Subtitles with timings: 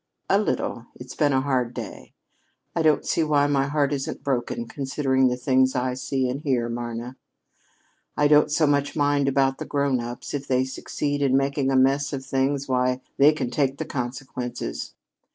[0.31, 0.87] "A little.
[0.95, 2.15] It's been a hard day.
[2.75, 6.67] I don't see why my heart isn't broken, considering the things I see and hear,
[6.69, 7.17] Marna!
[8.17, 10.33] I don't so much mind about the grown ups.
[10.33, 14.95] If they succeed in making a mess of things, why, they can take the consequences.